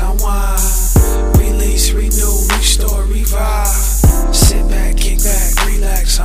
[0.00, 3.66] Release, renew, restore, revive.
[4.32, 6.20] Sit back, kick back, relax.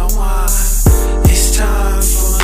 [1.26, 2.38] It's time for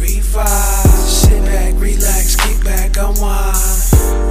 [0.00, 0.88] Revive.
[1.04, 2.96] Sit back, relax, kick back.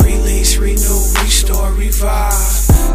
[0.04, 2.34] Release, renew, restore, revive.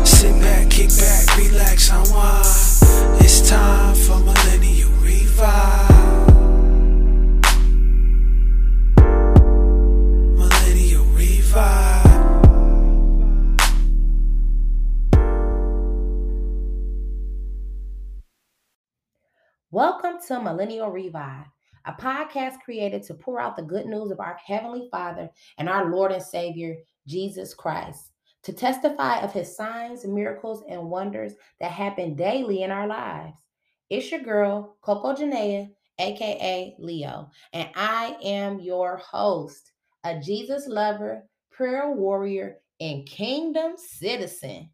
[0.04, 3.22] Sit back, kick back, relax, unwind.
[3.22, 3.77] It's time
[19.70, 21.44] Welcome to Millennial Revive,
[21.84, 25.90] a podcast created to pour out the good news of our Heavenly Father and our
[25.90, 28.12] Lord and Savior, Jesus Christ,
[28.44, 33.36] to testify of his signs, miracles, and wonders that happen daily in our lives.
[33.90, 39.72] It's your girl, Coco Janea, aka Leo, and I am your host,
[40.02, 44.70] a Jesus lover, prayer warrior, and kingdom citizen.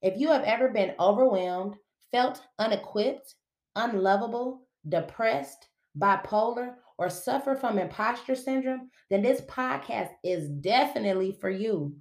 [0.00, 1.74] If you have ever been overwhelmed,
[2.12, 3.34] felt unequipped,
[3.78, 11.94] unlovable, depressed, bipolar, or suffer from imposter syndrome, then this podcast is definitely for you.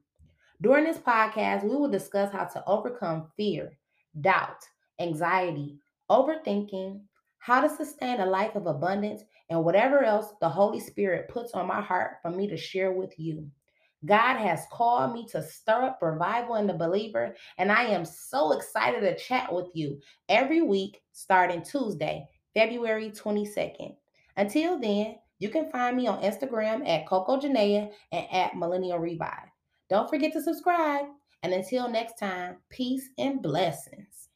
[0.61, 3.77] During this podcast, we will discuss how to overcome fear,
[4.19, 4.57] doubt,
[4.99, 5.77] anxiety,
[6.09, 7.01] overthinking,
[7.37, 11.67] how to sustain a life of abundance, and whatever else the Holy Spirit puts on
[11.67, 13.47] my heart for me to share with you.
[14.05, 18.51] God has called me to stir up revival in the believer, and I am so
[18.51, 23.95] excited to chat with you every week starting Tuesday, February 22nd.
[24.37, 29.49] Until then, you can find me on Instagram at Coco Janea and at Millennial Revive.
[29.89, 31.05] Don't forget to subscribe.
[31.43, 34.29] And until next time, peace and blessings.